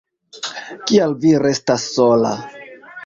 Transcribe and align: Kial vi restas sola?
Kial 0.91 1.13
vi 1.25 1.35
restas 1.45 1.85
sola? 1.99 2.33